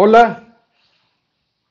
Hola, 0.00 0.60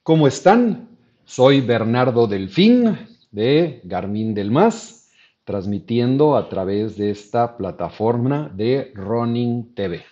¿cómo 0.04 0.28
están? 0.28 0.90
Soy 1.24 1.62
Bernardo 1.62 2.28
Delfín 2.28 2.98
de 3.32 3.80
Garmin 3.86 4.34
del 4.34 4.52
Más, 4.52 5.14
transmitiendo 5.46 6.36
a 6.36 6.50
través 6.50 6.98
de 6.98 7.12
esta 7.12 7.56
plataforma 7.56 8.52
de 8.54 8.92
Running 8.96 9.74
TV. 9.74 10.04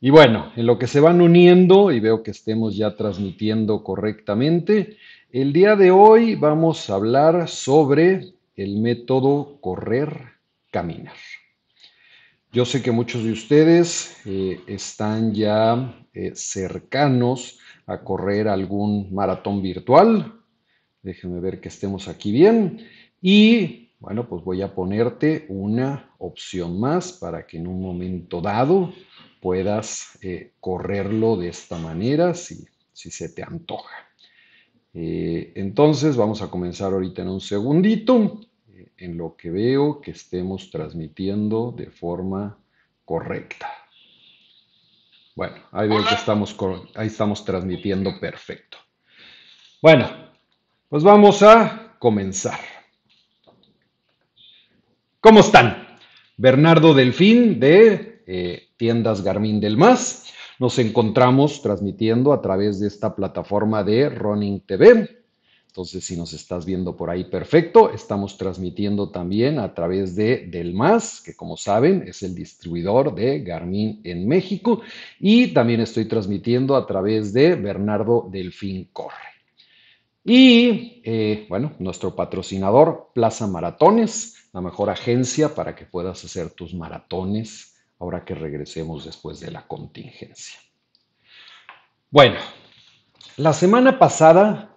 Y 0.00 0.10
bueno, 0.10 0.50
en 0.56 0.66
lo 0.66 0.76
que 0.76 0.88
se 0.88 0.98
van 0.98 1.20
uniendo 1.20 1.92
y 1.92 2.00
veo 2.00 2.24
que 2.24 2.32
estemos 2.32 2.76
ya 2.76 2.96
transmitiendo 2.96 3.84
correctamente, 3.84 4.96
el 5.30 5.52
día 5.52 5.76
de 5.76 5.92
hoy 5.92 6.34
vamos 6.34 6.90
a 6.90 6.96
hablar 6.96 7.48
sobre 7.48 8.34
el 8.56 8.80
método 8.80 9.60
correr, 9.60 10.32
caminar. 10.72 11.14
Yo 12.54 12.66
sé 12.66 12.82
que 12.82 12.92
muchos 12.92 13.24
de 13.24 13.32
ustedes 13.32 14.14
eh, 14.26 14.60
están 14.66 15.32
ya 15.32 16.06
eh, 16.12 16.32
cercanos 16.34 17.58
a 17.86 18.04
correr 18.04 18.46
algún 18.46 19.14
maratón 19.14 19.62
virtual. 19.62 20.38
Déjenme 21.00 21.40
ver 21.40 21.62
que 21.62 21.70
estemos 21.70 22.08
aquí 22.08 22.30
bien. 22.30 22.86
Y 23.22 23.94
bueno, 23.98 24.28
pues 24.28 24.44
voy 24.44 24.60
a 24.60 24.74
ponerte 24.74 25.46
una 25.48 26.14
opción 26.18 26.78
más 26.78 27.14
para 27.14 27.46
que 27.46 27.56
en 27.56 27.68
un 27.68 27.80
momento 27.80 28.42
dado 28.42 28.92
puedas 29.40 30.18
eh, 30.20 30.52
correrlo 30.60 31.38
de 31.38 31.48
esta 31.48 31.78
manera 31.78 32.34
si, 32.34 32.66
si 32.92 33.10
se 33.10 33.30
te 33.30 33.42
antoja. 33.42 33.96
Entonces 34.92 36.18
vamos 36.18 36.42
a 36.42 36.50
comenzar 36.50 36.92
ahorita 36.92 37.22
en 37.22 37.28
un 37.28 37.40
segundito 37.40 38.42
en 39.02 39.18
lo 39.18 39.36
que 39.36 39.50
veo 39.50 40.00
que 40.00 40.12
estemos 40.12 40.70
transmitiendo 40.70 41.74
de 41.76 41.90
forma 41.90 42.56
correcta. 43.04 43.68
Bueno, 45.34 45.56
ahí 45.72 45.88
veo 45.88 46.04
que 46.06 46.14
estamos, 46.14 46.54
ahí 46.94 47.08
estamos 47.08 47.44
transmitiendo 47.44 48.20
perfecto. 48.20 48.78
Bueno, 49.80 50.08
pues 50.88 51.02
vamos 51.02 51.42
a 51.42 51.96
comenzar. 51.98 52.60
¿Cómo 55.20 55.40
están? 55.40 55.98
Bernardo 56.36 56.94
Delfín 56.94 57.58
de 57.58 58.22
eh, 58.26 58.68
Tiendas 58.76 59.22
Garmin 59.22 59.60
del 59.60 59.76
Más. 59.76 60.32
Nos 60.60 60.78
encontramos 60.78 61.60
transmitiendo 61.60 62.32
a 62.32 62.40
través 62.40 62.78
de 62.78 62.86
esta 62.86 63.16
plataforma 63.16 63.82
de 63.82 64.10
Running 64.10 64.60
TV. 64.60 65.21
Entonces, 65.72 66.04
si 66.04 66.18
nos 66.18 66.34
estás 66.34 66.66
viendo 66.66 66.94
por 66.94 67.08
ahí, 67.08 67.24
perfecto. 67.24 67.90
Estamos 67.94 68.36
transmitiendo 68.36 69.08
también 69.08 69.58
a 69.58 69.72
través 69.72 70.14
de 70.14 70.46
Del 70.48 70.74
Más, 70.74 71.22
que 71.22 71.34
como 71.34 71.56
saben 71.56 72.04
es 72.06 72.22
el 72.22 72.34
distribuidor 72.34 73.14
de 73.14 73.40
Garmin 73.40 74.02
en 74.04 74.28
México. 74.28 74.82
Y 75.18 75.54
también 75.54 75.80
estoy 75.80 76.04
transmitiendo 76.04 76.76
a 76.76 76.86
través 76.86 77.32
de 77.32 77.54
Bernardo 77.54 78.28
Delfín 78.30 78.90
Corre. 78.92 79.16
Y 80.22 81.00
eh, 81.04 81.46
bueno, 81.48 81.72
nuestro 81.78 82.14
patrocinador, 82.14 83.08
Plaza 83.14 83.46
Maratones, 83.46 84.50
la 84.52 84.60
mejor 84.60 84.90
agencia 84.90 85.54
para 85.54 85.74
que 85.74 85.86
puedas 85.86 86.22
hacer 86.22 86.50
tus 86.50 86.74
maratones 86.74 87.82
ahora 87.98 88.26
que 88.26 88.34
regresemos 88.34 89.06
después 89.06 89.40
de 89.40 89.50
la 89.50 89.66
contingencia. 89.66 90.60
Bueno, 92.10 92.36
la 93.38 93.54
semana 93.54 93.98
pasada 93.98 94.71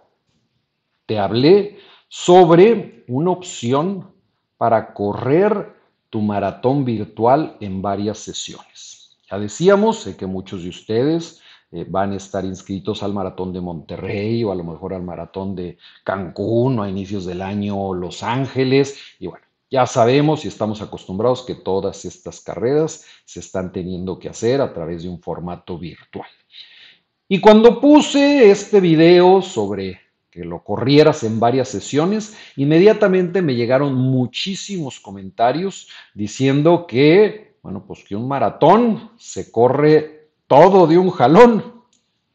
te 1.05 1.19
hablé 1.19 1.79
sobre 2.07 3.03
una 3.07 3.31
opción 3.31 4.11
para 4.57 4.93
correr 4.93 5.75
tu 6.09 6.21
maratón 6.21 6.85
virtual 6.85 7.57
en 7.59 7.81
varias 7.81 8.19
sesiones. 8.19 9.17
Ya 9.29 9.39
decíamos, 9.39 9.99
sé 9.99 10.15
que 10.15 10.25
muchos 10.25 10.63
de 10.63 10.69
ustedes 10.69 11.41
eh, 11.71 11.85
van 11.87 12.13
a 12.13 12.17
estar 12.17 12.45
inscritos 12.45 13.03
al 13.03 13.13
maratón 13.13 13.51
de 13.51 13.59
Monterrey 13.59 14.43
o 14.43 14.51
a 14.51 14.55
lo 14.55 14.63
mejor 14.63 14.93
al 14.93 15.03
maratón 15.03 15.55
de 15.55 15.77
Cancún 16.03 16.79
o 16.79 16.83
a 16.83 16.89
inicios 16.89 17.25
del 17.25 17.41
año 17.41 17.93
Los 17.93 18.23
Ángeles. 18.23 18.97
Y 19.19 19.27
bueno, 19.27 19.45
ya 19.69 19.85
sabemos 19.87 20.45
y 20.45 20.47
estamos 20.47 20.81
acostumbrados 20.81 21.41
que 21.41 21.55
todas 21.55 22.05
estas 22.05 22.39
carreras 22.39 23.05
se 23.25 23.39
están 23.39 23.71
teniendo 23.71 24.19
que 24.19 24.29
hacer 24.29 24.61
a 24.61 24.73
través 24.73 25.03
de 25.03 25.09
un 25.09 25.19
formato 25.19 25.77
virtual. 25.77 26.29
Y 27.27 27.41
cuando 27.41 27.81
puse 27.81 28.51
este 28.51 28.79
video 28.79 29.41
sobre 29.41 30.04
que 30.35 30.44
lo 30.44 30.66
corrieras 30.66 31.23
en 31.23 31.40
varias 31.40 31.69
sesiones, 31.69 32.35
inmediatamente 32.57 33.41
me 33.41 33.56
llegaron 33.56 33.96
muchísimos 33.96 35.00
comentarios 35.00 35.88
diciendo 36.13 36.85
que, 36.85 37.56
bueno, 37.63 37.85
pues 37.88 38.03
que 38.03 38.18
un 38.18 38.28
maratón 38.28 39.12
se 39.18 39.50
corre 39.50 40.31
todo 40.45 40.88
de 40.88 40.97
un 40.97 41.09
jalón 41.09 41.85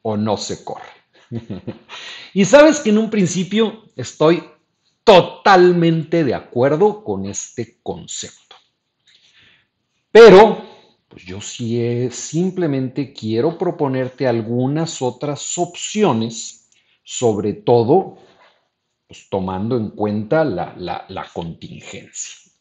o 0.01 0.17
no 0.17 0.39
se 0.39 0.65
corre. 0.65 0.89
y 2.33 2.47
sabes 2.47 2.81
que 2.81 2.89
en 2.89 2.97
un 2.97 3.11
principio 3.11 3.83
estoy 3.95 4.45
totalmente 5.05 6.25
de 6.25 6.33
acuerdo 6.33 7.05
con 7.05 7.27
este 7.27 7.81
concepto. 7.83 8.57
Pero, 10.11 10.65
pues 11.07 11.23
yo 11.25 11.43
sí 11.43 12.09
simplemente 12.11 13.13
quiero 13.13 13.59
proponerte 13.59 14.27
algunas 14.27 15.03
otras 15.03 15.59
opciones 15.59 16.60
sobre 17.13 17.55
todo 17.55 18.19
pues, 19.09 19.27
tomando 19.29 19.77
en 19.77 19.91
cuenta 19.91 20.45
la, 20.45 20.77
la 20.77 21.27
contingencia. 21.35 22.53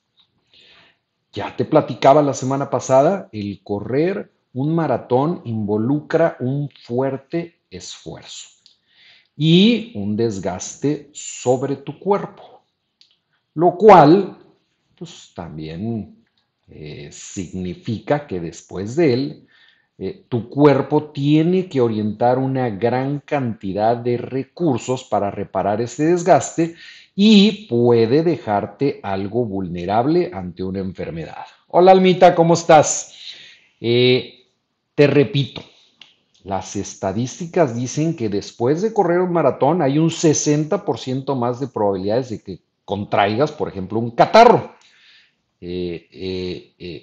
Ya 1.31 1.55
te 1.55 1.65
platicaba 1.65 2.23
la 2.23 2.33
semana 2.33 2.67
pasada, 2.67 3.29
el 3.31 3.61
correr 3.63 4.33
un 4.53 4.73
maratón 4.73 5.43
involucra 5.45 6.35
un 6.39 6.67
fuerte 6.83 7.61
esfuerzo 7.69 8.47
y 9.37 9.91
un 9.93 10.17
desgaste 10.17 11.11
sobre 11.13 11.75
tu 11.75 11.99
cuerpo, 11.99 12.63
lo 13.53 13.77
cual 13.77 14.35
pues 14.95 15.31
también 15.35 16.25
eh, 16.67 17.09
significa 17.11 18.25
que 18.25 18.39
después 18.39 18.95
de 18.95 19.13
él 19.13 19.47
eh, 20.01 20.23
tu 20.29 20.47
cuerpo 20.47 21.11
tiene 21.11 21.67
que 21.67 21.81
orientar 21.81 22.37
una 22.37 22.69
gran 22.69 23.19
cantidad 23.19 23.97
de 23.97 24.15
recursos 24.15 25.03
para 25.03 25.29
reparar 25.29 25.81
ese 25.81 26.05
desgaste 26.05 26.75
y 27.15 27.67
puede 27.67 28.23
dejarte 28.23 29.01
algo 29.03 29.43
vulnerable 29.43 30.31
ante 30.33 30.63
una 30.63 30.79
enfermedad. 30.79 31.43
Hola 31.67 31.91
Almita, 31.91 32.33
¿cómo 32.33 32.53
estás? 32.53 33.13
Eh, 33.81 34.45
te 34.95 35.05
repito, 35.05 35.61
las 36.45 36.77
estadísticas 36.77 37.75
dicen 37.75 38.15
que 38.15 38.29
después 38.29 38.81
de 38.81 38.93
correr 38.93 39.19
un 39.19 39.33
maratón 39.33 39.81
hay 39.81 39.99
un 39.99 40.11
60% 40.11 41.35
más 41.35 41.59
de 41.59 41.67
probabilidades 41.67 42.29
de 42.29 42.41
que 42.41 42.59
contraigas, 42.85 43.51
por 43.51 43.67
ejemplo, 43.67 43.99
un 43.99 44.11
catarro. 44.11 44.75
Eh, 45.59 46.07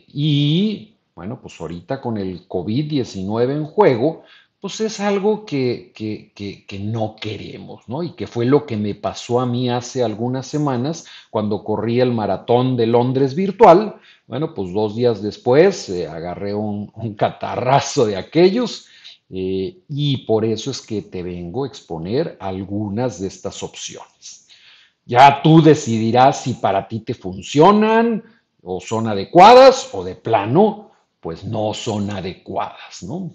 y 0.09 0.96
bueno, 1.17 1.41
pues 1.41 1.59
ahorita 1.59 2.03
con 2.03 2.19
el 2.19 2.47
COVID-19 2.47 3.51
en 3.51 3.65
juego, 3.65 4.25
pues 4.61 4.81
es 4.83 5.01
algo 5.01 5.47
que, 5.47 5.93
que, 5.95 6.79
no 6.79 7.17
queremos, 7.19 7.89
¿no? 7.89 8.03
Y 8.03 8.13
que 8.13 8.27
fue 8.27 8.45
lo 8.45 8.67
que 8.67 8.77
me 8.77 8.95
pasó 8.95 9.41
a 9.41 9.47
mí 9.47 9.71
hace 9.71 10.05
algunas 10.05 10.47
semanas 10.47 11.07
cuando 11.31 11.65
corrí 11.65 12.01
el 12.01 12.13
maratón 12.13 12.77
de 12.77 12.87
Londres 12.87 13.35
virtual. 13.35 13.97
Bueno, 14.27 14.53
pues 14.53 14.75
dos 14.75 14.95
días 14.95 15.23
después 15.23 15.89
eh, 15.89 16.07
agarré 16.07 16.53
un, 16.53 16.93
catarrazo 17.17 18.05
de 18.05 18.17
aquellos 18.17 18.87
eh, 19.31 19.79
y 19.89 20.19
por 20.27 20.45
eso 20.45 20.71
es 20.71 20.83
que 20.83 21.01
te 21.01 21.23
vengo 21.23 21.65
a 21.65 21.69
exponer 21.69 22.37
algunas 22.41 23.21
de 23.21 23.29
estas 23.29 23.63
opciones. 23.63 24.49
Ya 25.07 25.41
tú 25.43 25.63
decidirás 25.63 26.43
si 26.43 26.55
para 26.55 26.87
ti 26.87 27.01
te 27.01 27.15
funcionan 27.15 28.23
o 28.63 28.81
son 28.81 29.09
adecuadas 29.09 29.89
o 29.93 30.05
de 30.05 30.15
plano 30.15 30.86
pues 31.27 31.43
no 31.43 31.75
son 31.75 32.09
adecuadas, 32.13 33.03
¿no? 33.03 33.35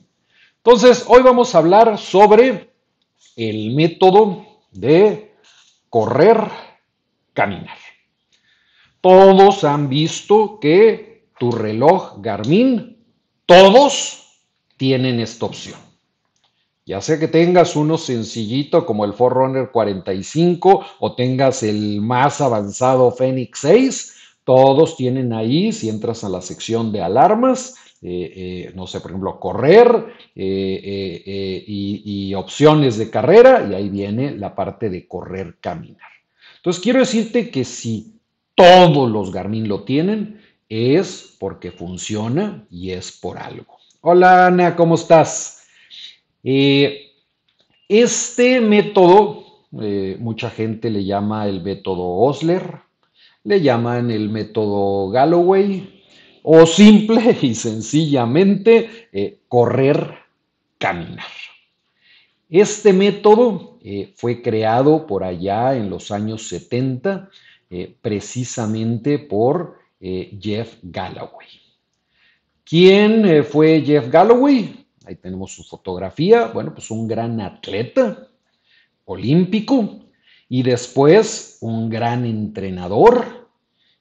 Entonces, 0.64 1.04
hoy 1.10 1.24
vamos 1.24 1.54
a 1.54 1.58
hablar 1.58 1.98
sobre 1.98 2.72
el 3.36 3.76
método 3.76 4.46
de 4.72 5.36
correr, 5.90 6.40
caminar. 7.34 7.76
Todos 9.02 9.66
han 9.66 9.90
visto 9.90 10.58
que 10.62 11.28
tu 11.38 11.52
reloj 11.52 12.22
Garmin, 12.22 13.04
todos 13.46 14.40
tienen 14.78 15.20
esta 15.20 15.48
opción. 15.48 15.82
Ya 16.86 17.02
sea 17.02 17.20
que 17.20 17.28
tengas 17.28 17.76
uno 17.76 17.98
sencillito 17.98 18.86
como 18.86 19.04
el 19.04 19.12
Forerunner 19.12 19.70
45 19.70 20.86
o 20.98 21.16
tengas 21.16 21.62
el 21.62 22.00
más 22.00 22.40
avanzado 22.40 23.12
Fenix 23.12 23.60
6, 23.60 24.14
todos 24.46 24.96
tienen 24.96 25.34
ahí, 25.34 25.74
si 25.74 25.90
entras 25.90 26.24
a 26.24 26.30
la 26.30 26.42
sección 26.42 26.94
de 26.94 27.02
alarmas, 27.02 27.76
eh, 28.04 28.34
eh, 28.36 28.72
no 28.74 28.88
sé, 28.88 29.00
por 29.00 29.12
ejemplo, 29.12 29.40
correr 29.40 30.08
eh, 30.36 31.64
y, 31.68 32.34
opciones 32.34 32.98
de 32.98 33.12
carrera, 33.12 33.68
y 33.70 33.76
ahí 33.76 33.90
viene 33.90 34.36
la 34.36 34.56
parte 34.56 34.90
de 34.90 35.08
correr, 35.08 35.58
caminar. 35.60 36.10
Entonces, 36.56 36.82
quiero 36.82 37.00
decirte 37.00 37.52
que 37.52 37.64
si 37.64 38.16
todos 38.56 39.12
los 39.12 39.32
Garmin 39.32 39.68
lo 39.68 39.84
tienen, 39.84 40.42
es 40.68 41.36
porque 41.40 41.72
funciona 41.72 42.66
y 42.72 42.90
es 42.92 43.12
por 43.12 43.38
algo. 43.38 43.78
Hola 44.02 44.48
Ana, 44.48 44.76
¿cómo 44.76 44.96
estás? 44.96 45.68
Este 46.44 47.12
método, 48.62 49.46
mucha 50.20 50.50
gente 50.50 50.90
le 50.90 51.06
llama 51.06 51.48
el 51.48 51.62
método 51.62 52.18
Osler, 52.18 52.80
le 53.44 53.62
llaman 53.62 54.10
el 54.10 54.30
método 54.30 55.12
Galloway 55.12 56.01
o 56.44 56.66
simple 56.66 57.38
y 57.42 57.56
sencillamente 57.56 59.10
eh, 59.12 59.40
correr, 59.48 60.16
caminar. 60.78 61.26
Este 62.50 62.92
método 62.92 63.80
fue 64.16 64.42
creado 64.42 65.08
por 65.08 65.24
allá 65.24 65.76
en 65.76 65.90
los 65.90 66.12
años 66.12 66.48
70 66.50 67.30
precisamente 68.02 69.20
por 69.20 69.80
Jeff 70.02 70.76
Galloway. 70.84 71.48
¿Quién 72.66 73.46
fue 73.46 73.82
Jeff 73.82 74.10
Galloway? 74.10 74.86
Ahí 75.06 75.16
tenemos 75.16 75.54
su 75.54 75.64
fotografía. 75.64 76.48
Bueno, 76.48 76.74
pues 76.74 76.92
un 76.92 77.08
gran 77.08 77.40
atleta 77.42 78.28
olímpico 79.06 80.02
y 80.48 80.64
después 80.64 81.58
un 81.62 81.90
gran 81.90 82.26
entrenador 82.26 83.50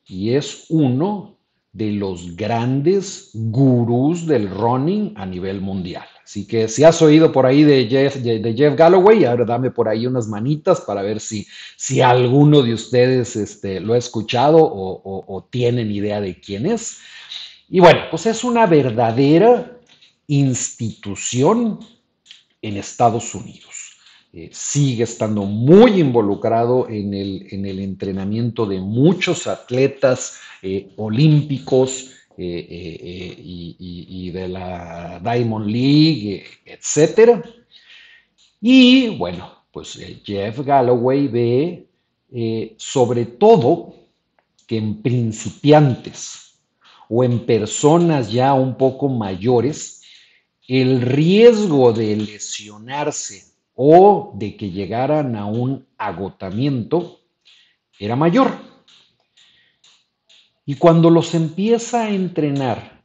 y 0.05 0.35
es 0.35 0.67
uno 0.69 1.37
de 1.73 1.93
los 1.93 2.37
grandes 2.37 3.31
gurús 3.35 4.27
del 4.27 4.51
running 4.51 5.15
a 5.17 5.25
nivel 5.25 5.61
mundial. 5.61 6.07
Así 6.25 6.47
que 6.47 6.69
si 6.69 6.85
has 6.85 7.01
oído 7.03 7.33
por 7.33 7.47
ahí 7.47 7.65
de 7.65 7.87
Jeff, 7.89 8.17
de 8.17 8.55
Jeff 8.55 8.77
Galloway, 8.77 9.25
ahora 9.25 9.45
dame 9.45 9.71
por 9.71 9.89
ahí 9.89 10.07
unas 10.07 10.29
manitas 10.29 10.81
para 10.81 11.03
ver 11.03 11.21
si, 11.21 11.47
si 11.77 12.01
alguno 12.01 12.63
de 12.63 12.75
ustedes 12.75 13.37
este, 13.37 13.81
lo 13.81 13.95
ha 13.95 13.99
escuchado 13.99 14.59
o, 14.59 15.25
o 15.27 15.45
tienen 15.45 15.91
idea 15.91 16.21
de 16.21 16.41
quién 16.41 16.67
es. 16.67 16.99
Y 17.69 17.81
bueno, 17.81 18.01
pues 18.11 18.27
es 18.27 18.43
una 18.43 18.67
verdadera 18.67 19.79
institución 20.27 21.81
en 22.63 22.77
Estados 22.77 23.35
Unidos. 23.35 23.80
Eh, 24.33 24.49
sigue 24.53 25.03
estando 25.03 25.43
muy 25.43 26.01
involucrado 26.01 26.89
en 26.89 27.15
el, 27.15 27.49
en 27.51 27.67
el, 27.67 27.81
entrenamiento 27.81 28.65
de 28.65 28.79
muchos 28.79 29.49
atletas 29.49 30.39
eh, 30.63 30.93
olímpicos 30.97 32.13
eh, 32.39 33.35
y, 33.37 34.31
de 34.31 34.49
la 34.49 35.21
Diamond 35.21 35.67
League, 35.67 36.45
etc. 36.65 37.45
Y 38.61 39.09
bueno, 39.17 39.65
pues 39.73 39.99
Jeff 40.25 40.61
Galloway 40.61 41.27
ve 41.27 41.87
sobre 42.77 43.27
todo 43.27 43.97
que 44.69 44.77
en 44.77 45.03
principiantes 45.03 46.55
o 47.09 47.25
en 47.25 47.45
personas 47.45 48.31
ya 48.31 48.55
un 48.55 48.77
poco 48.77 49.09
mayores, 49.09 50.03
el 50.69 51.01
riesgo 51.01 51.93
de 51.93 52.15
lesionarse 52.15 53.50
o 53.83 54.33
de 54.35 54.59
que 54.59 54.71
llegaran 54.71 55.35
a 55.37 55.47
un 55.47 55.87
agotamiento 55.97 57.21
era 57.99 58.15
mayor. 58.15 58.53
Y 60.67 60.75
cuando 60.75 61.09
los 61.09 61.35
empieza 61.35 62.03
a 62.03 62.11
entrenar, 62.11 63.03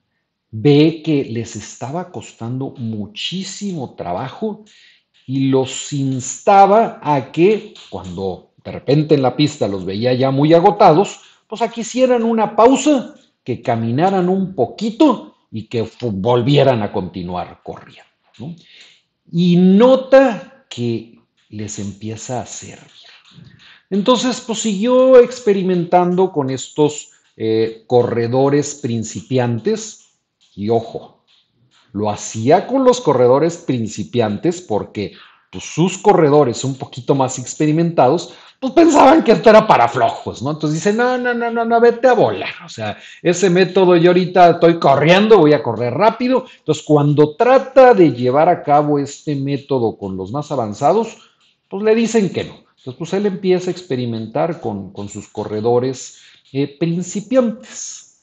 ve 0.52 1.02
que 1.02 1.24
les 1.24 1.56
estaba 1.56 2.12
costando 2.12 2.72
muchísimo 2.72 3.96
trabajo 3.96 4.66
y 5.26 5.48
los 5.48 5.94
instaba 5.94 7.00
a 7.02 7.32
que 7.32 7.74
cuando 7.90 8.52
de 8.62 8.74
repente 8.74 9.16
en 9.16 9.22
la 9.22 9.38
pista 9.38 9.70
los 9.70 9.86
veía 9.86 10.14
ya 10.14 10.30
muy 10.30 10.54
agotados, 10.54 11.22
pues 11.48 11.62
a 11.62 11.70
que 11.72 11.82
hicieran 11.82 12.24
una 12.24 12.54
pausa, 12.54 13.16
que 13.46 13.62
caminaran 13.62 14.28
un 14.28 14.54
poquito 14.54 15.38
y 15.54 15.68
que 15.68 15.88
volvieran 16.02 16.84
a 16.84 16.92
continuar 16.92 17.62
corriendo. 17.64 18.04
Y 19.32 19.56
nota 19.56 20.52
que 20.76 21.20
les 21.50 21.80
empieza 21.80 22.42
a 22.42 22.46
servir. 22.46 22.90
Entonces, 23.90 24.42
pues 24.42 24.60
siguió 24.60 25.20
experimentando 25.20 26.32
con 26.32 26.50
estos 26.50 27.12
eh, 27.38 27.84
corredores 27.88 28.76
principiantes 28.76 30.10
y 30.56 30.70
ojo, 30.70 31.24
lo 31.92 32.10
hacía 32.10 32.68
con 32.68 32.84
los 32.84 33.00
corredores 33.00 33.58
principiantes 33.58 34.62
porque 34.62 35.14
pues, 35.52 35.64
sus 35.64 35.98
corredores 35.98 36.64
un 36.64 36.76
poquito 36.76 37.16
más 37.16 37.40
experimentados 37.40 38.34
pues 38.60 38.74
pensaban 38.74 39.24
que 39.24 39.34
esto 39.34 39.50
era 39.50 39.68
para 39.68 39.88
flojos, 39.88 40.42
¿no? 40.42 40.52
Entonces 40.52 40.80
dicen, 40.80 40.98
no, 40.98 41.18
no, 41.18 41.34
no, 41.34 41.52
no, 41.52 41.66
no, 41.66 41.80
vete 41.82 42.08
a 42.08 42.14
volar. 42.14 42.54
O 42.66 42.70
sea, 42.70 42.98
ese 43.22 43.50
método 43.50 43.96
yo 43.98 44.12
ahorita 44.12 44.52
estoy 44.52 44.80
corriendo, 44.80 45.38
voy 45.38 45.54
a 45.54 45.62
correr 45.62 45.94
rápido. 45.94 46.46
Entonces, 46.60 46.84
cuando 46.86 47.36
trata 47.36 47.94
de 47.94 48.12
llevar 48.14 48.50
a 48.50 48.64
cabo 48.64 48.98
este 49.00 49.36
método 49.36 49.98
con 49.98 50.16
los 50.18 50.32
más 50.32 50.52
avanzados, 50.52 51.18
pues 51.70 51.84
le 51.84 51.96
dicen 51.96 52.32
que 52.32 52.46
no. 52.46 52.54
Entonces, 52.78 52.96
pues 52.98 53.14
él 53.14 53.26
empieza 53.26 53.70
a 53.70 53.74
experimentar 53.74 54.62
con, 54.62 55.10
sus 55.10 55.28
corredores 55.28 56.20
eh, 56.54 56.78
principiantes. 56.80 58.22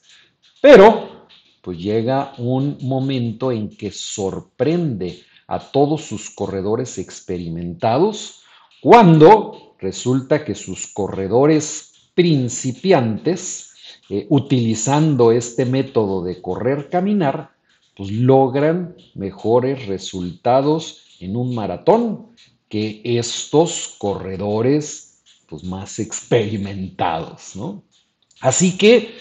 Pero, 0.61 1.27
pues 1.61 1.77
llega 1.77 2.33
un 2.37 2.77
momento 2.81 3.51
en 3.51 3.75
que 3.75 3.91
sorprende 3.91 5.21
a 5.47 5.59
todos 5.59 6.05
sus 6.05 6.29
corredores 6.29 6.97
experimentados 6.97 8.41
cuando 8.81 9.72
resulta 9.83 10.43
que 10.45 10.55
sus 10.55 10.87
corredores 10.87 12.09
principiantes, 12.15 13.73
eh, 14.09 14.25
utilizando 14.29 15.31
este 15.31 15.65
método 15.65 16.23
de 16.23 16.41
correr-caminar, 16.41 17.51
pues 17.95 18.11
logran 18.11 18.95
mejores 19.13 19.85
resultados 19.87 21.17
en 21.19 21.35
un 21.35 21.53
maratón 21.53 22.27
que 22.69 23.01
estos 23.03 23.95
corredores 23.99 25.21
pues, 25.47 25.63
más 25.63 25.99
experimentados, 25.99 27.55
¿no? 27.55 27.83
Así 28.41 28.77
que 28.77 29.15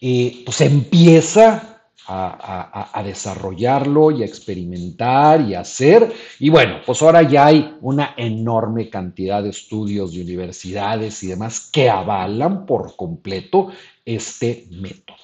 eh, 0.00 0.42
pues 0.44 0.60
empieza 0.60 1.75
a, 2.08 3.02
desarrollarlo 3.04 4.10
y 4.10 4.22
a 4.22 4.26
experimentar 4.26 5.40
y 5.40 5.54
a 5.54 5.60
hacer. 5.60 6.12
Y 6.38 6.50
bueno, 6.50 6.80
pues 6.84 7.02
ahora 7.02 7.22
ya 7.22 7.46
hay 7.46 7.76
una 7.80 8.14
enorme 8.16 8.88
cantidad 8.88 9.42
de 9.42 9.50
estudios 9.50 10.12
de 10.12 10.22
universidades 10.22 11.22
y 11.22 11.28
demás 11.28 11.68
que 11.72 11.90
avalan 11.90 12.66
por 12.66 12.96
completo 12.96 13.68
este 14.04 14.66
método. 14.70 15.16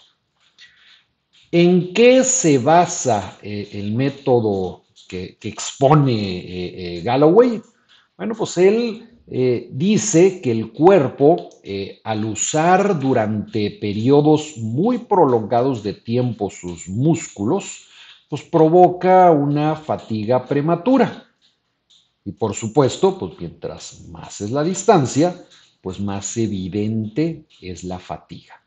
¿En 1.50 1.92
qué 1.92 2.24
se 2.24 2.58
basa 2.58 3.38
eh, 3.42 3.68
el 3.74 3.92
método 3.92 4.84
que, 5.08 5.36
expone 5.42 6.38
eh, 6.38 6.96
eh, 6.96 7.02
Galloway? 7.02 7.60
Bueno, 8.16 8.34
pues 8.34 8.56
él 8.56 9.11
eh, 9.26 9.68
dice 9.70 10.40
que 10.40 10.50
el 10.50 10.72
cuerpo, 10.72 11.48
eh, 11.62 12.00
al 12.04 12.24
usar 12.24 12.98
durante 12.98 13.70
periodos 13.70 14.56
muy 14.58 14.98
prolongados 14.98 15.82
de 15.82 15.94
tiempo 15.94 16.50
sus 16.50 16.88
músculos, 16.88 17.86
pues 18.28 18.42
provoca 18.42 19.30
una 19.30 19.76
fatiga 19.76 20.44
prematura. 20.44 21.26
Y 22.24 22.32
por 22.32 22.54
supuesto, 22.54 23.18
pues 23.18 23.32
mientras 23.38 24.06
más 24.08 24.40
es 24.40 24.50
la 24.50 24.62
distancia, 24.62 25.44
pues 25.80 26.00
más 26.00 26.36
evidente 26.36 27.44
es 27.60 27.84
la 27.84 27.98
fatiga. 27.98 28.62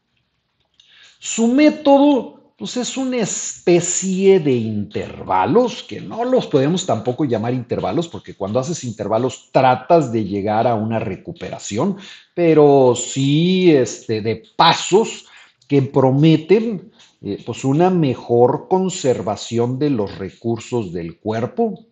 Su 1.19 1.47
método 1.47 2.45
pues 2.65 2.77
es 2.77 2.98
una 2.98 3.17
especie 3.17 4.39
de 4.39 4.53
intervalos, 4.53 5.84
que 5.84 6.01
no 6.01 6.25
los 6.25 6.48
podemos 6.48 6.84
tampoco 6.84 7.24
llamar 7.24 7.53
intervalos, 7.53 8.07
porque 8.07 8.34
cuando 8.34 8.60
haces 8.60 8.84
intervalos 8.84 9.50
tratas 9.51 10.12
de 10.12 10.24
llegar 10.24 10.65
a 10.65 10.74
una 10.74 10.98
recuperación, 10.98 11.98
pero 12.34 12.95
sí 12.95 13.72
este, 13.72 14.22
de 14.22 14.41
pasos 14.55 15.27
que 15.67 15.84
prometen 15.84 16.91
eh, 17.22 17.39
pues 17.45 17.63
una 17.65 17.91
mejor 17.91 18.65
conservación 18.67 19.77
de 19.77 19.91
los 19.91 20.17
recursos 20.17 20.91
del 20.91 21.19
cuerpo, 21.19 21.86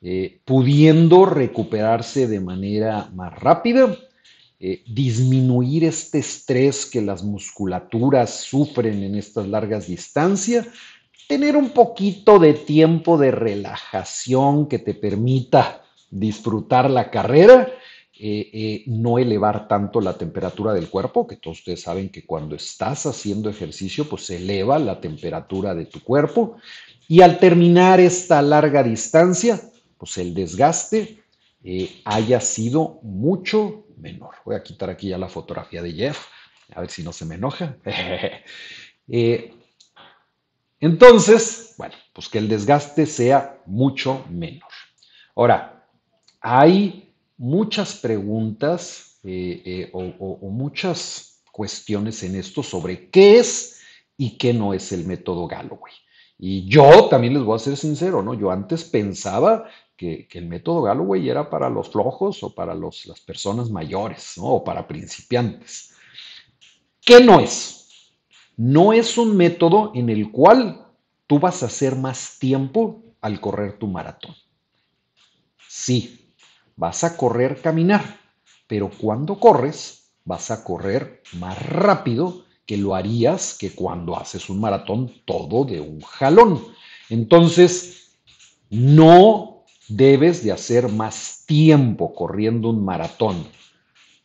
eh, 0.00 0.40
pudiendo 0.44 1.24
recuperarse 1.24 2.26
de 2.26 2.40
manera 2.40 3.10
más 3.14 3.38
rápida 3.38 3.96
eh, 4.62 4.82
disminuir 4.86 5.84
este 5.84 6.18
estrés 6.18 6.84
que 6.84 7.00
las 7.00 7.24
musculaturas 7.24 8.40
sufren 8.40 9.02
en 9.02 9.14
estas 9.14 9.48
largas 9.48 9.86
distancias, 9.86 10.66
tener 11.26 11.56
un 11.56 11.70
poquito 11.70 12.38
de 12.38 12.52
tiempo 12.52 13.16
de 13.16 13.30
relajación 13.30 14.68
que 14.68 14.78
te 14.78 14.92
permita 14.92 15.82
disfrutar 16.10 16.90
la 16.90 17.10
carrera, 17.10 17.72
eh, 18.18 18.50
eh, 18.52 18.82
no 18.84 19.18
elevar 19.18 19.66
tanto 19.66 19.98
la 20.02 20.18
temperatura 20.18 20.74
del 20.74 20.90
cuerpo, 20.90 21.26
que 21.26 21.36
todos 21.36 21.60
ustedes 21.60 21.80
saben 21.80 22.10
que 22.10 22.26
cuando 22.26 22.54
estás 22.54 23.06
haciendo 23.06 23.48
ejercicio, 23.48 24.10
pues 24.10 24.26
se 24.26 24.36
eleva 24.36 24.78
la 24.78 25.00
temperatura 25.00 25.74
de 25.74 25.86
tu 25.86 26.00
cuerpo. 26.00 26.56
Y 27.08 27.22
al 27.22 27.38
terminar 27.38 27.98
esta 27.98 28.42
larga 28.42 28.82
distancia, 28.82 29.58
pues 29.96 30.18
el 30.18 30.34
desgaste 30.34 31.16
haya 32.04 32.40
sido 32.40 33.00
mucho 33.02 33.84
menor. 34.00 34.34
Voy 34.44 34.56
a 34.56 34.62
quitar 34.62 34.90
aquí 34.90 35.08
ya 35.08 35.18
la 35.18 35.28
fotografía 35.28 35.82
de 35.82 35.92
Jeff, 35.92 36.26
a 36.74 36.80
ver 36.80 36.90
si 36.90 37.02
no 37.02 37.12
se 37.12 37.24
me 37.24 37.36
enoja. 37.36 37.76
Eh, 39.12 39.52
entonces, 40.78 41.74
bueno, 41.76 41.96
pues 42.12 42.28
que 42.28 42.38
el 42.38 42.48
desgaste 42.48 43.06
sea 43.06 43.60
mucho 43.66 44.24
menor. 44.30 44.70
Ahora, 45.34 45.88
hay 46.40 47.12
muchas 47.36 47.96
preguntas 47.96 49.18
eh, 49.24 49.62
eh, 49.64 49.90
o, 49.92 50.48
muchas 50.50 51.42
cuestiones 51.52 52.22
en 52.22 52.36
esto 52.36 52.62
sobre 52.62 53.10
qué 53.10 53.38
es 53.38 53.80
y 54.16 54.38
qué 54.38 54.54
no 54.54 54.72
es 54.72 54.92
el 54.92 55.06
método 55.06 55.46
Galloway. 55.46 55.92
Y 56.38 56.66
yo 56.66 57.08
también 57.08 57.34
les 57.34 57.42
voy 57.42 57.56
a 57.56 57.58
ser 57.58 57.76
sincero, 57.76 58.22
¿no? 58.22 58.32
Yo 58.32 58.50
antes 58.50 58.84
pensaba 58.84 59.68
que, 60.00 60.26
el 60.32 60.46
método 60.46 60.80
Galloway 60.80 61.28
era 61.28 61.50
para 61.50 61.68
los 61.68 61.90
flojos 61.90 62.42
o 62.42 62.54
para 62.54 62.74
las 62.74 63.20
personas 63.20 63.68
mayores. 63.68 64.34
O 64.38 64.64
para 64.64 64.88
principiantes. 64.88 65.94
¿Qué 67.02 67.20
no 67.20 67.38
es? 67.38 68.14
No 68.56 68.94
es 68.94 69.18
un 69.18 69.36
método 69.36 69.92
en 69.94 70.08
el 70.08 70.30
cual 70.30 70.86
tú 71.26 71.38
vas 71.38 71.62
a 71.62 71.66
hacer 71.66 71.96
más 71.96 72.38
tiempo 72.38 73.02
al 73.20 73.40
correr 73.40 73.78
tu 73.78 73.88
maratón. 73.88 74.34
Sí, 75.68 76.32
vas 76.76 77.04
a 77.04 77.16
correr 77.16 77.60
caminar, 77.60 78.18
pero 78.66 78.90
cuando 78.90 79.38
corres 79.38 80.12
vas 80.24 80.50
a 80.50 80.64
correr 80.64 81.22
más 81.34 81.60
rápido 81.66 82.44
que 82.64 82.76
lo 82.76 82.94
harías 82.94 83.56
que 83.58 83.72
cuando 83.72 84.16
haces 84.16 84.48
un 84.48 84.60
maratón 84.60 85.12
todo 85.24 85.64
de 85.64 85.80
un 85.80 86.00
jalón. 86.00 86.64
Entonces, 87.08 88.18
no 88.70 89.49
debes 89.96 90.42
de 90.44 90.52
hacer 90.52 90.88
más 90.88 91.44
tiempo 91.46 92.14
corriendo 92.14 92.70
un 92.70 92.84
maratón 92.84 93.46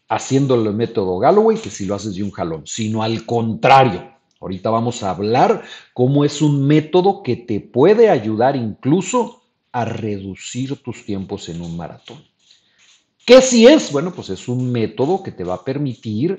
haciéndolo 0.07 0.69
el 0.69 0.75
método 0.75 1.17
Galloway 1.17 1.57
que 1.57 1.69
si 1.69 1.85
lo 1.85 1.95
haces 1.95 2.15
de 2.15 2.23
un 2.23 2.31
jalón, 2.31 2.63
sino 2.65 3.01
al 3.03 3.25
contrario. 3.25 4.13
Ahorita 4.39 4.69
vamos 4.69 5.01
a 5.01 5.09
hablar 5.09 5.63
cómo 5.93 6.23
es 6.23 6.41
un 6.41 6.67
método 6.67 7.23
que 7.23 7.35
te 7.35 7.59
puede 7.59 8.09
ayudar 8.09 8.55
incluso 8.55 9.41
a 9.71 9.85
reducir 9.85 10.81
tus 10.83 11.05
tiempos 11.05 11.49
en 11.49 11.61
un 11.61 11.75
maratón. 11.75 12.23
¿Qué 13.25 13.41
si 13.41 13.65
es? 13.65 13.91
Bueno, 13.91 14.13
pues 14.13 14.29
es 14.29 14.47
un 14.47 14.71
método 14.71 15.23
que 15.23 15.31
te 15.31 15.43
va 15.43 15.55
a 15.55 15.63
permitir 15.63 16.37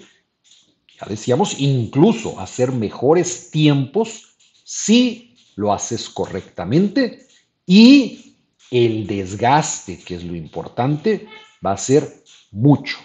ya 1.00 1.06
decíamos, 1.08 1.60
incluso 1.60 2.40
hacer 2.40 2.72
mejores 2.72 3.50
tiempos 3.50 4.36
si 4.64 5.36
lo 5.54 5.72
haces 5.72 6.08
correctamente 6.08 7.26
y 7.66 8.25
el 8.70 9.06
desgaste, 9.06 9.98
que 9.98 10.16
es 10.16 10.24
lo 10.24 10.34
importante, 10.34 11.26
va 11.64 11.72
a 11.72 11.76
ser 11.76 12.08
mucho, 12.50 12.98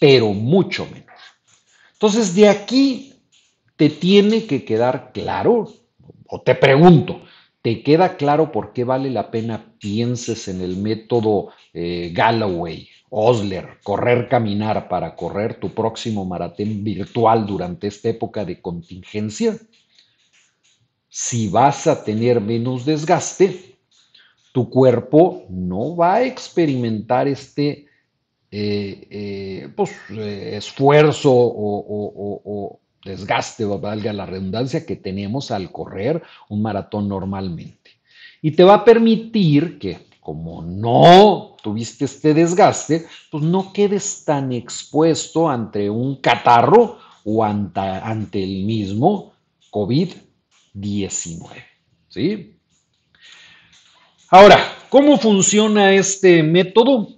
pero 0.00 0.32
mucho 0.32 0.86
menos. 0.86 1.06
Entonces, 1.92 2.34
de 2.34 2.48
aquí 2.48 3.14
te 3.76 3.90
tiene 3.90 4.46
que 4.46 4.64
quedar 4.64 5.12
claro, 5.12 5.72
o 6.26 6.40
te 6.40 6.54
pregunto, 6.54 7.22
¿te 7.62 7.82
queda 7.82 8.16
claro 8.16 8.52
por 8.52 8.72
qué 8.72 8.84
vale 8.84 9.10
la 9.10 9.30
pena 9.30 9.74
pienses 9.78 10.48
en 10.48 10.60
el 10.60 10.76
método 10.76 11.50
eh, 11.72 12.10
Galloway 12.12 12.88
Osler, 13.10 13.78
correr, 13.82 14.28
caminar 14.28 14.88
para 14.88 15.16
correr 15.16 15.58
tu 15.58 15.70
próximo 15.70 16.24
maratón 16.24 16.84
virtual 16.84 17.46
durante 17.46 17.86
esta 17.86 18.10
época 18.10 18.44
de 18.44 18.60
contingencia, 18.60 19.56
si 21.08 21.48
vas 21.48 21.86
a 21.86 22.04
tener 22.04 22.40
menos 22.40 22.84
desgaste, 22.84 23.67
tu 24.52 24.70
cuerpo 24.70 25.44
no 25.50 25.96
va 25.96 26.14
a 26.16 26.24
experimentar 26.24 27.28
este 27.28 27.86
eh, 28.50 29.06
eh, 29.10 29.68
pues, 29.76 29.90
eh, 30.10 30.56
esfuerzo 30.56 31.32
o, 31.32 32.42
o 32.44 32.80
desgaste, 33.04 33.64
valga 33.64 34.12
la 34.12 34.26
redundancia, 34.26 34.86
que 34.86 34.96
tenemos 34.96 35.50
al 35.50 35.70
correr 35.70 36.22
un 36.48 36.62
maratón 36.62 37.08
normalmente. 37.08 37.90
Y 38.40 38.52
te 38.52 38.64
va 38.64 38.74
a 38.74 38.84
permitir 38.84 39.78
que 39.78 40.08
como 40.28 40.60
no 40.60 41.56
tuviste 41.62 42.04
este 42.04 42.34
desgaste, 42.34 43.06
pues 43.30 43.42
no 43.42 43.72
quedes 43.72 44.26
tan 44.26 44.52
expuesto 44.52 45.48
ante 45.48 45.88
un 45.88 46.16
catarro 46.16 46.98
o 47.24 47.42
ante, 47.42 48.42
el 48.42 48.64
mismo 48.66 49.32
COVID-19. 49.70 51.48
¿Sí? 52.08 52.57
Ahora, 54.30 54.76
¿cómo 54.90 55.16
funciona 55.16 55.94
este 55.94 56.42
método? 56.42 57.08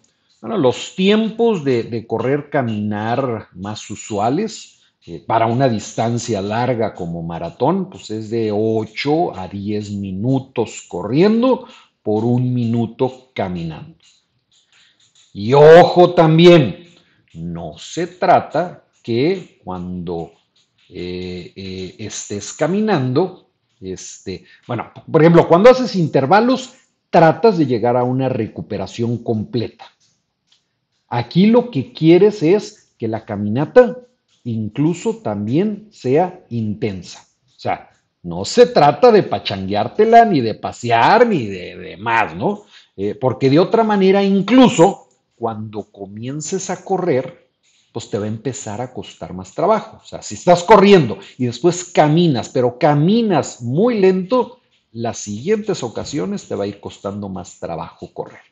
Bueno, 0.40 0.56
los 0.56 0.94
tiempos 0.94 1.64
de, 1.64 2.06
correr, 2.06 2.50
caminar 2.50 3.48
más 3.52 3.90
usuales 3.90 4.78
eh, 5.04 5.20
para 5.26 5.46
una 5.46 5.68
distancia 5.68 6.40
larga 6.40 6.94
como 6.94 7.24
maratón, 7.24 7.90
pues 7.90 8.10
es 8.10 8.30
de 8.30 8.52
8 8.54 9.36
a 9.36 9.48
10 9.48 9.90
minutos 9.94 10.84
corriendo 10.86 11.66
por 12.00 12.24
un 12.24 12.54
minuto 12.54 13.30
caminando. 13.34 13.96
Y 15.32 15.52
ojo 15.52 16.14
también, 16.14 16.94
no 17.34 17.76
se 17.76 18.06
trata 18.06 18.84
que 19.02 19.58
cuando 19.64 20.30
eh, 20.88 21.52
eh, 21.56 21.96
estés 21.98 22.52
caminando, 22.52 23.48
este, 23.80 24.44
bueno, 24.68 24.92
por 25.10 25.22
ejemplo, 25.22 25.48
cuando 25.48 25.70
haces 25.70 25.96
intervalos, 25.96 26.74
tratas 27.10 27.58
de 27.58 27.66
llegar 27.66 27.96
a 27.96 28.04
una 28.04 28.28
recuperación 28.28 29.18
completa. 29.18 29.84
Aquí 31.08 31.46
lo 31.46 31.70
que 31.70 31.92
quieres 31.92 32.42
es 32.42 32.94
que 32.98 33.08
la 33.08 33.24
caminata 33.24 33.98
incluso 34.44 35.16
también 35.16 35.88
sea 35.90 36.44
intensa. 36.48 37.26
O 37.46 37.58
sea, 37.58 37.90
no 38.22 38.44
se 38.44 38.66
trata 38.66 39.10
de 39.10 39.22
pachangueártela, 39.22 40.24
ni 40.24 40.40
de 40.40 40.54
pasear, 40.54 41.26
ni 41.26 41.46
de, 41.46 41.76
de 41.76 41.96
más, 41.96 42.34
¿no? 42.34 42.62
Eh, 42.96 43.14
porque 43.14 43.50
de 43.50 43.58
otra 43.58 43.82
manera, 43.82 44.22
incluso 44.22 45.08
cuando 45.36 45.84
comiences 45.90 46.68
a 46.70 46.84
correr, 46.84 47.48
pues 47.92 48.10
te 48.10 48.18
va 48.18 48.26
a 48.26 48.28
empezar 48.28 48.80
a 48.80 48.92
costar 48.92 49.32
más 49.32 49.54
trabajo. 49.54 50.00
O 50.02 50.06
sea, 50.06 50.22
si 50.22 50.34
estás 50.34 50.62
corriendo 50.62 51.18
y 51.38 51.46
después 51.46 51.84
caminas, 51.84 52.50
pero 52.50 52.78
caminas 52.78 53.62
muy 53.62 53.98
lento, 53.98 54.59
las 54.92 55.18
siguientes 55.18 55.82
ocasiones 55.82 56.48
te 56.48 56.54
va 56.54 56.64
a 56.64 56.66
ir 56.66 56.80
costando 56.80 57.28
más 57.28 57.58
trabajo 57.58 58.12
correr. 58.12 58.42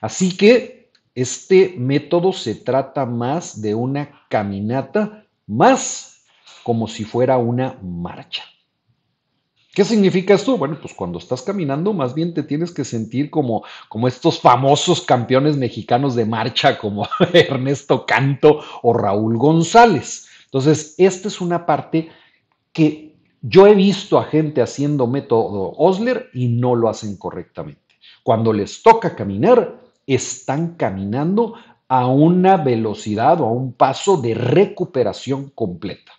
Así 0.00 0.36
que 0.36 0.90
este 1.14 1.74
método 1.76 2.32
se 2.32 2.54
trata 2.54 3.06
más 3.06 3.60
de 3.60 3.74
una 3.74 4.24
caminata, 4.28 5.26
más 5.46 6.24
como 6.62 6.86
si 6.86 7.04
fuera 7.04 7.36
una 7.38 7.78
marcha. 7.82 8.44
¿Qué 9.72 9.84
significa 9.84 10.34
esto? 10.34 10.56
Bueno, 10.56 10.78
pues 10.80 10.94
cuando 10.94 11.18
estás 11.18 11.42
caminando, 11.42 11.92
más 11.92 12.12
bien 12.14 12.34
te 12.34 12.42
tienes 12.42 12.72
que 12.72 12.84
sentir 12.84 13.30
como, 13.30 13.64
como 13.88 14.08
estos 14.08 14.40
famosos 14.40 15.02
campeones 15.02 15.56
mexicanos 15.56 16.16
de 16.16 16.26
marcha, 16.26 16.76
como 16.76 17.08
Ernesto 17.32 18.04
Canto 18.04 18.60
o 18.82 18.92
Raúl 18.92 19.38
González. 19.38 20.28
Entonces, 20.46 20.94
esta 20.98 21.28
es 21.28 21.40
una 21.40 21.66
parte 21.66 22.08
que 22.72 23.09
yo 23.42 23.66
he 23.66 23.74
visto 23.74 24.18
a 24.18 24.24
gente 24.24 24.62
haciendo 24.62 25.06
método 25.06 25.72
Osler 25.76 26.28
y 26.34 26.48
no 26.48 26.74
lo 26.74 26.88
hacen 26.88 27.16
correctamente. 27.16 27.80
Cuando 28.22 28.52
les 28.52 28.82
toca 28.82 29.16
caminar, 29.16 29.80
están 30.06 30.74
caminando 30.74 31.54
a 31.88 32.06
una 32.06 32.56
velocidad 32.56 33.40
o 33.40 33.46
a 33.46 33.50
un 33.50 33.72
paso 33.72 34.20
de 34.20 34.34
recuperación 34.34 35.50
completa. 35.50 36.12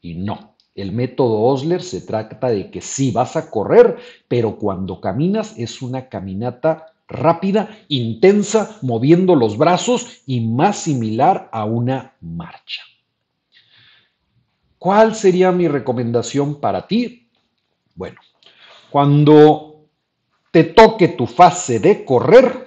Y 0.00 0.14
no, 0.14 0.56
el 0.74 0.92
método 0.92 1.42
Osler 1.42 1.82
se 1.82 2.00
trata 2.00 2.48
de 2.48 2.70
que 2.70 2.80
sí 2.80 3.10
vas 3.10 3.36
a 3.36 3.50
correr, 3.50 3.98
pero 4.26 4.56
cuando 4.56 5.00
caminas 5.00 5.56
es 5.58 5.82
una 5.82 6.08
caminata 6.08 6.94
rápida, 7.06 7.68
intensa, 7.88 8.78
moviendo 8.80 9.34
los 9.34 9.58
brazos 9.58 10.22
y 10.26 10.40
más 10.40 10.78
similar 10.78 11.50
a 11.52 11.66
una 11.66 12.14
marcha. 12.20 12.82
¿Cuál 14.82 15.14
sería 15.14 15.52
mi 15.52 15.68
recomendación 15.68 16.58
para 16.58 16.88
ti? 16.88 17.30
Bueno, 17.94 18.16
cuando 18.90 19.86
te 20.50 20.64
toque 20.64 21.06
tu 21.06 21.28
fase 21.28 21.78
de 21.78 22.04
correr, 22.04 22.66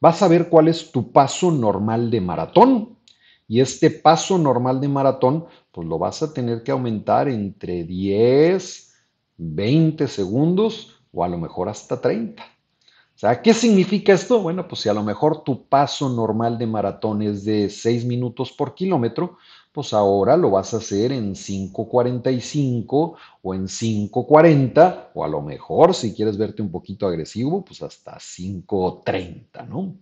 vas 0.00 0.22
a 0.22 0.26
ver 0.26 0.48
cuál 0.48 0.66
es 0.66 0.90
tu 0.90 1.12
paso 1.12 1.52
normal 1.52 2.10
de 2.10 2.20
maratón. 2.20 2.98
Y 3.46 3.60
este 3.60 3.92
paso 3.92 4.38
normal 4.38 4.80
de 4.80 4.88
maratón 4.88 5.46
pues 5.70 5.86
lo 5.86 6.00
vas 6.00 6.20
a 6.20 6.34
tener 6.34 6.64
que 6.64 6.72
aumentar 6.72 7.28
entre 7.28 7.84
10, 7.84 8.94
20 9.36 10.08
segundos 10.08 10.96
o 11.12 11.22
a 11.22 11.28
lo 11.28 11.38
mejor 11.38 11.68
hasta 11.68 12.00
30. 12.00 12.42
O 12.42 13.18
sea, 13.18 13.40
¿qué 13.40 13.54
significa 13.54 14.12
esto? 14.12 14.40
Bueno, 14.40 14.66
pues 14.66 14.80
si 14.80 14.88
a 14.88 14.94
lo 14.94 15.04
mejor 15.04 15.44
tu 15.44 15.68
paso 15.68 16.08
normal 16.08 16.58
de 16.58 16.66
maratón 16.66 17.22
es 17.22 17.44
de 17.44 17.70
6 17.70 18.04
minutos 18.04 18.50
por 18.50 18.74
kilómetro, 18.74 19.38
pues 19.76 19.92
ahora 19.92 20.38
lo 20.38 20.50
vas 20.52 20.72
a 20.72 20.78
hacer 20.78 21.12
en 21.12 21.34
5.45 21.34 23.14
o 23.42 23.54
en 23.54 23.66
5.40 23.66 25.08
o 25.12 25.22
a 25.22 25.28
lo 25.28 25.42
mejor 25.42 25.94
si 25.94 26.14
quieres 26.14 26.38
verte 26.38 26.62
un 26.62 26.70
poquito 26.70 27.06
agresivo, 27.06 27.62
pues 27.62 27.82
hasta 27.82 28.16
5.30, 28.16 29.68
¿no? 29.68 29.96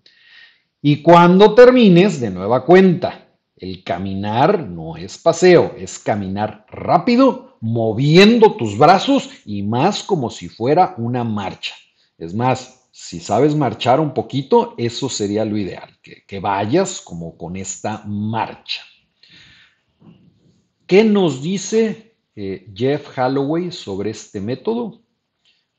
Y 0.80 1.02
cuando 1.02 1.56
termines, 1.56 2.20
de 2.20 2.30
nueva 2.30 2.64
cuenta, 2.64 3.26
el 3.56 3.82
caminar 3.82 4.60
no 4.60 4.96
es 4.96 5.18
paseo, 5.18 5.74
es 5.76 5.98
caminar 5.98 6.66
rápido, 6.70 7.56
moviendo 7.60 8.54
tus 8.54 8.78
brazos 8.78 9.28
y 9.44 9.64
más 9.64 10.04
como 10.04 10.30
si 10.30 10.48
fuera 10.48 10.94
una 10.98 11.24
marcha. 11.24 11.74
Es 12.16 12.32
más, 12.32 12.86
si 12.92 13.18
sabes 13.18 13.56
marchar 13.56 13.98
un 13.98 14.14
poquito, 14.14 14.76
eso 14.78 15.08
sería 15.08 15.44
lo 15.44 15.58
ideal, 15.58 15.98
que, 16.00 16.38
vayas 16.38 17.00
como 17.00 17.36
con 17.36 17.56
esta 17.56 18.04
marcha. 18.06 18.82
¿Qué 20.86 21.02
nos 21.02 21.40
dice 21.40 22.14
eh, 22.36 22.70
Jeff 22.74 23.18
Holloway 23.18 23.72
sobre 23.72 24.10
este 24.10 24.40
método? 24.40 25.00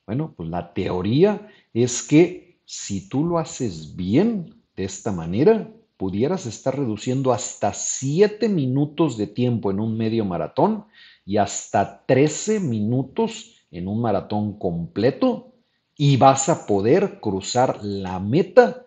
Bueno, 0.04 0.34
pues 0.36 0.48
la 0.48 0.74
teoría 0.74 1.48
es 1.72 2.02
que 2.02 2.58
si 2.64 3.08
tú 3.08 3.24
lo 3.24 3.38
haces 3.38 3.94
bien 3.94 4.62
de 4.74 4.84
esta 4.84 5.12
manera, 5.12 5.70
pudieras 5.96 6.46
estar 6.46 6.76
reduciendo 6.76 7.32
hasta 7.32 7.72
7 7.72 8.48
minutos 8.48 9.16
de 9.16 9.28
tiempo 9.28 9.70
en 9.70 9.78
un 9.78 9.96
medio 9.96 10.24
maratón 10.24 10.86
y 11.24 11.36
hasta 11.36 12.04
13 12.04 12.58
minutos 12.58 13.64
en 13.70 13.86
un 13.86 14.00
maratón 14.00 14.58
completo 14.58 15.52
y 15.96 16.16
vas 16.16 16.48
a 16.48 16.66
poder 16.66 17.20
cruzar 17.20 17.78
la 17.84 18.18
meta 18.18 18.86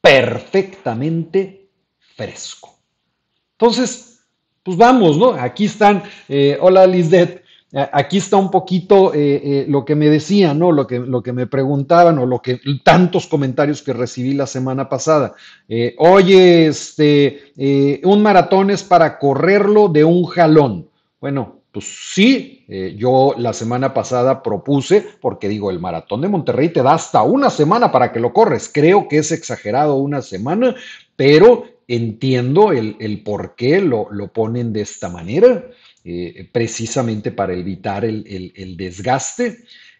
perfectamente 0.00 1.70
fresco. 1.98 2.78
Entonces, 3.52 4.15
pues 4.66 4.76
vamos, 4.76 5.16
¿no? 5.16 5.28
Aquí 5.30 5.66
están, 5.66 6.02
eh, 6.28 6.58
hola 6.60 6.88
Lizette, 6.88 7.44
aquí 7.92 8.16
está 8.16 8.36
un 8.36 8.50
poquito 8.50 9.14
eh, 9.14 9.40
eh, 9.44 9.66
lo 9.68 9.84
que 9.84 9.94
me 9.94 10.08
decían, 10.08 10.58
¿no? 10.58 10.72
Lo 10.72 10.88
que, 10.88 10.98
lo 10.98 11.22
que 11.22 11.32
me 11.32 11.46
preguntaban 11.46 12.18
o 12.18 12.26
lo 12.26 12.42
que 12.42 12.58
tantos 12.82 13.28
comentarios 13.28 13.80
que 13.80 13.92
recibí 13.92 14.34
la 14.34 14.48
semana 14.48 14.88
pasada. 14.88 15.34
Oye, 15.98 16.66
este, 16.66 18.00
un 18.02 18.22
maratón 18.22 18.70
es 18.70 18.82
para 18.82 19.20
correrlo 19.20 19.86
de 19.86 20.02
un 20.02 20.24
jalón. 20.24 20.88
Bueno, 21.20 21.60
pues 21.70 21.84
sí, 22.12 22.64
yo 22.96 23.36
la 23.38 23.52
semana 23.52 23.94
pasada 23.94 24.42
propuse, 24.42 25.06
porque 25.20 25.48
digo, 25.48 25.70
el 25.70 25.78
maratón 25.78 26.22
de 26.22 26.28
Monterrey 26.28 26.70
te 26.70 26.82
da 26.82 26.94
hasta 26.94 27.22
una 27.22 27.50
semana 27.50 27.92
para 27.92 28.10
que 28.10 28.18
lo 28.18 28.32
corres. 28.32 28.68
Creo 28.72 29.06
que 29.06 29.18
es 29.18 29.30
exagerado 29.30 29.94
una 29.94 30.22
semana, 30.22 30.74
pero 31.14 31.75
entiendo 31.88 32.72
el, 32.72 33.22
por 33.24 33.54
qué 33.54 33.80
lo, 33.80 34.08
ponen 34.32 34.72
de 34.72 34.82
esta 34.82 35.08
manera, 35.08 35.70
eh, 36.04 36.48
precisamente 36.52 37.32
para 37.32 37.54
evitar 37.54 38.04
el, 38.04 38.76
desgaste. 38.76 39.58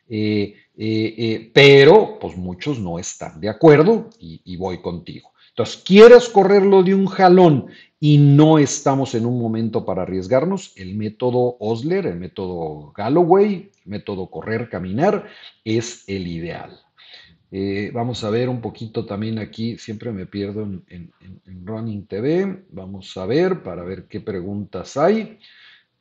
Eh, 0.09 1.51
pero 1.53 2.19
pues 2.21 2.37
muchos 2.37 2.79
no 2.79 2.99
están 2.99 3.41
de 3.41 3.49
acuerdo 3.49 4.11
y, 4.21 4.41
y 4.45 4.57
voy 4.57 4.81
contigo. 4.81 5.33
Entonces, 5.57 5.83
¿quieres 5.87 6.29
correrlo 6.29 6.83
de 6.83 6.95
un 6.95 7.07
jalón 7.07 7.69
y 7.99 8.19
no 8.19 8.59
estamos 8.59 9.15
en 9.15 9.25
un 9.25 9.41
momento 9.41 9.87
para 9.87 10.03
arriesgarnos? 10.03 10.75
El 10.77 10.95
método 10.95 11.57
Osler, 11.61 12.07
el 12.07 12.17
método 12.17 12.93
Galloway, 12.95 13.71
el 13.85 13.91
método 13.91 14.31
correr, 14.31 14.69
caminar, 14.69 15.27
es 15.65 16.05
el 16.09 16.27
ideal. 16.27 16.86
Eh, 17.53 17.91
vamos 17.95 18.25
a 18.25 18.31
ver 18.31 18.49
un 18.49 18.61
poquito 18.61 19.07
también 19.07 19.39
aquí, 19.39 19.79
siempre 19.79 20.11
me 20.11 20.27
pierdo 20.27 20.63
en, 20.63 21.13
Running 21.65 22.07
TV. 22.07 22.65
Vamos 22.71 23.17
a 23.17 23.27
ver 23.27 23.63
para 23.63 23.83
ver 23.85 24.07
qué 24.07 24.21
preguntas 24.21 24.97
hay. 24.97 25.39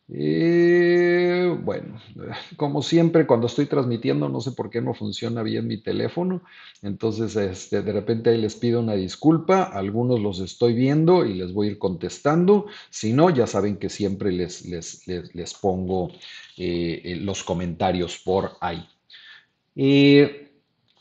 Eh, 0.07 1.57
bueno, 1.63 1.99
como 2.57 2.81
siempre, 2.81 3.25
cuando 3.25 3.47
estoy 3.47 3.65
transmitiendo, 3.65 4.29
no 4.29 4.39
sé 4.41 4.51
por 4.51 4.69
qué 4.69 4.81
no 4.81 4.93
funciona 4.93 5.43
bien 5.43 5.67
mi 5.67 5.77
teléfono. 5.81 6.43
Entonces, 6.81 7.35
este, 7.35 7.81
de 7.81 7.91
repente 7.91 8.29
ahí 8.31 8.37
les 8.39 8.55
pido 8.55 8.79
una 8.79 8.93
disculpa. 8.93 9.63
Algunos 9.63 10.19
los 10.19 10.39
estoy 10.39 10.73
viendo 10.73 11.25
y 11.25 11.35
les 11.35 11.53
voy 11.53 11.67
a 11.67 11.71
ir 11.71 11.77
contestando. 11.79 12.65
Si 12.89 13.13
no, 13.13 13.29
ya 13.29 13.47
saben 13.47 13.77
que 13.77 13.89
siempre 13.89 14.31
les, 14.31 14.65
les, 14.65 15.07
les, 15.07 15.53
pongo 15.53 16.11
eh, 16.57 17.17
los 17.21 17.43
comentarios 17.43 18.19
por 18.23 18.51
ahí. 18.61 18.87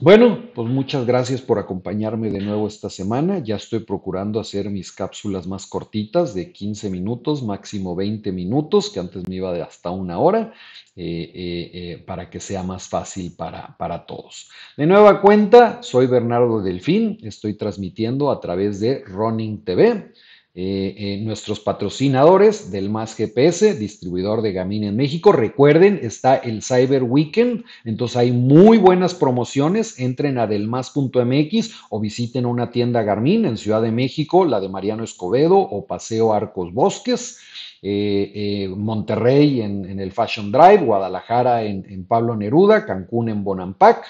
Bueno, 0.00 0.50
pues 0.56 0.68
muchas 0.68 1.06
gracias 1.06 1.40
por 1.40 1.60
acompañarme 1.60 2.28
de 2.28 2.40
nuevo 2.40 2.66
esta 2.66 2.90
semana. 2.90 3.38
Ya 3.38 3.54
estoy 3.54 3.78
procurando 3.78 4.40
hacer 4.40 4.68
mis 4.68 4.90
cápsulas 4.90 5.46
más 5.46 5.68
cortitas 5.68 6.34
de 6.34 6.50
15 6.50 6.90
minutos, 6.90 7.44
máximo 7.44 7.94
20 7.94 8.32
minutos, 8.32 8.90
que 8.90 8.98
antes 8.98 9.28
me 9.28 9.36
iba 9.36 9.52
de 9.52 9.62
hasta 9.62 9.90
una 9.90 10.18
hora, 10.18 10.52
eh, 10.96 11.30
eh, 11.32 11.70
eh, 11.74 12.04
para 12.04 12.28
que 12.28 12.40
sea 12.40 12.64
más 12.64 12.88
fácil 12.88 13.36
para, 13.36 13.76
para 13.78 14.04
todos. 14.04 14.50
De 14.76 14.84
nueva 14.84 15.20
cuenta, 15.20 15.80
soy 15.80 16.08
Bernardo 16.08 16.60
Delfín, 16.60 17.18
estoy 17.22 17.54
transmitiendo 17.54 18.32
a 18.32 18.40
través 18.40 18.80
de 18.80 19.04
Running 19.04 19.64
TV. 19.64 20.12
Eh, 20.56 20.94
eh, 20.96 21.20
nuestros 21.20 21.58
patrocinadores 21.58 22.70
del 22.70 22.88
Más 22.88 23.16
GPS, 23.16 23.74
distribuidor 23.74 24.40
de 24.40 24.52
Gamin 24.52 24.84
en 24.84 24.94
México. 24.94 25.32
Recuerden, 25.32 25.98
está 26.00 26.36
el 26.36 26.62
Cyber 26.62 27.02
Weekend, 27.02 27.64
entonces 27.84 28.16
hay 28.16 28.30
muy 28.30 28.78
buenas 28.78 29.14
promociones. 29.14 29.98
Entren 29.98 30.38
a 30.38 30.46
delmas.mx 30.46 31.74
o 31.90 31.98
visiten 31.98 32.46
una 32.46 32.70
tienda 32.70 33.02
Garmin 33.02 33.46
en 33.46 33.56
Ciudad 33.56 33.82
de 33.82 33.90
México, 33.90 34.44
la 34.44 34.60
de 34.60 34.68
Mariano 34.68 35.02
Escobedo 35.02 35.58
o 35.58 35.88
Paseo 35.88 36.32
Arcos 36.32 36.72
Bosques. 36.72 37.40
Eh, 37.82 38.72
Monterrey 38.74 39.60
en, 39.60 39.98
el 39.98 40.12
Fashion 40.12 40.52
Drive, 40.52 40.84
Guadalajara 40.84 41.64
en, 41.64 41.84
en 41.90 42.06
Pablo 42.06 42.36
Neruda, 42.36 42.86
Cancún 42.86 43.28
en 43.28 43.42
Bonampak. 43.42 44.06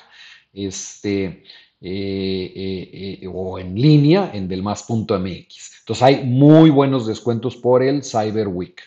Este, 0.53 1.43
eh, 1.87 2.51
eh, 2.57 3.19
eh, 3.21 3.31
o 3.31 3.59
en 3.59 3.75
línea 3.75 4.31
en 4.33 4.49
delmas.mx. 4.49 5.11
Entonces 5.81 6.03
hay 6.03 6.25
muy 6.25 6.71
buenos 6.71 7.07
descuentos 7.07 7.57
por 7.57 7.83
el 7.83 8.03
Cyber 8.03 8.49
Week. 8.49 8.81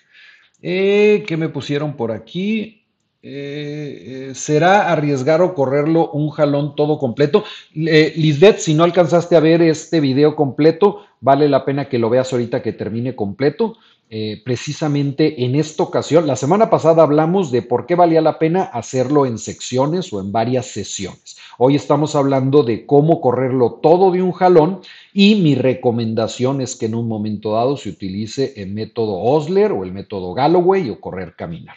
¿Qué 0.59 1.35
me 1.37 1.49
pusieron 1.49 1.95
por 1.95 2.11
aquí? 2.11 2.85
¿Será 3.21 4.91
arriesgar 4.91 5.43
o 5.43 5.53
correrlo 5.53 6.09
un 6.09 6.31
jalón 6.31 6.75
todo 6.75 6.97
completo? 6.97 7.43
Lisbeth, 7.75 8.57
si 8.57 8.73
no 8.73 8.83
alcanzaste 8.83 9.35
a 9.35 9.41
ver 9.41 9.61
este 9.61 9.99
video 9.99 10.35
completo, 10.35 11.05
vale 11.21 11.47
la 11.49 11.65
pena 11.65 11.89
que 11.89 11.99
lo 11.99 12.09
veas 12.09 12.33
ahorita 12.33 12.63
que 12.63 12.73
termine 12.73 13.15
completo. 13.15 13.77
Eh, 14.09 14.41
precisamente 14.45 15.43
en 15.43 15.55
esta 15.55 15.83
ocasión, 15.83 16.27
la 16.27 16.37
semana 16.37 16.69
pasada 16.69 17.03
hablamos 17.03 17.51
de 17.51 17.61
por 17.61 17.85
qué 17.85 17.95
valía 17.95 18.21
la 18.21 18.39
pena 18.39 18.63
hacerlo 18.63 19.25
en 19.25 19.37
secciones 19.37 20.13
o 20.13 20.21
en 20.21 20.31
varias 20.31 20.67
sesiones. 20.67 21.37
Hoy 21.57 21.75
estamos 21.75 22.15
hablando 22.15 22.63
de 22.63 22.85
cómo 22.85 23.19
correrlo 23.19 23.79
todo 23.81 24.11
de 24.11 24.21
un 24.21 24.31
jalón 24.31 24.79
y 25.11 25.35
mi 25.35 25.55
recomendación 25.55 26.61
es 26.61 26.77
que 26.77 26.85
en 26.85 26.95
un 26.95 27.09
momento 27.09 27.51
dado 27.51 27.75
se 27.75 27.89
utilice 27.89 28.53
el 28.55 28.71
método 28.71 29.19
Osler 29.19 29.73
o 29.73 29.83
el 29.83 29.91
método 29.91 30.33
Galloway 30.33 30.89
o 30.89 31.01
correr 31.01 31.35
caminar. 31.35 31.75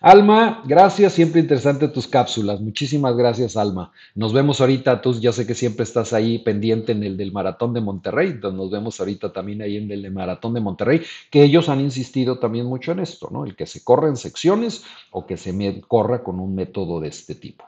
Alma, 0.00 0.62
gracias, 0.64 1.12
siempre 1.12 1.40
interesante 1.40 1.88
tus 1.88 2.06
cápsulas. 2.06 2.60
Muchísimas 2.60 3.16
gracias, 3.16 3.56
Alma. 3.56 3.90
Nos 4.14 4.32
vemos 4.32 4.60
ahorita, 4.60 5.00
tú 5.00 5.18
ya 5.18 5.32
sé 5.32 5.44
que 5.44 5.54
siempre 5.54 5.82
estás 5.82 6.12
ahí 6.12 6.38
pendiente 6.38 6.92
en 6.92 7.02
el 7.02 7.16
del 7.16 7.32
Maratón 7.32 7.74
de 7.74 7.80
Monterrey, 7.80 8.28
entonces 8.30 8.56
nos 8.56 8.70
vemos 8.70 9.00
ahorita 9.00 9.32
también 9.32 9.60
ahí 9.60 9.76
en 9.76 9.90
el 9.90 10.02
del 10.02 10.12
Maratón 10.12 10.54
de 10.54 10.60
Monterrey, 10.60 11.02
que 11.30 11.42
ellos 11.42 11.68
han 11.68 11.80
insistido 11.80 12.38
también 12.38 12.66
mucho 12.66 12.92
en 12.92 13.00
esto, 13.00 13.28
¿no? 13.32 13.44
El 13.44 13.56
que 13.56 13.66
se 13.66 13.82
corra 13.82 14.08
en 14.08 14.16
secciones 14.16 14.84
o 15.10 15.26
que 15.26 15.36
se 15.36 15.82
corra 15.88 16.22
con 16.22 16.38
un 16.38 16.54
método 16.54 17.00
de 17.00 17.08
este 17.08 17.34
tipo. 17.34 17.64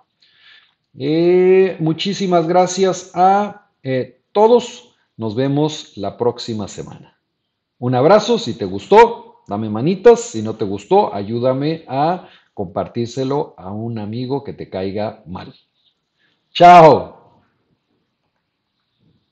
Eh, 0.98 1.76
muchísimas 1.80 2.46
gracias 2.46 3.10
a 3.14 3.70
eh, 3.82 4.22
todos. 4.30 4.94
Nos 5.16 5.34
vemos 5.34 5.96
la 5.96 6.16
próxima 6.16 6.68
semana. 6.68 7.18
Un 7.78 7.94
abrazo, 7.94 8.38
si 8.38 8.54
te 8.54 8.64
gustó, 8.64 9.29
dame 9.46 9.68
manitas, 9.68 10.20
si 10.20 10.42
no 10.42 10.54
te 10.54 10.64
gustó, 10.64 11.14
ayúdame 11.14 11.84
a 11.88 12.28
compartírselo 12.54 13.54
a 13.56 13.72
un 13.72 13.98
amigo 13.98 14.44
que 14.44 14.52
te 14.52 14.68
caiga 14.68 15.22
mal. 15.26 15.54
Chao. 16.52 17.19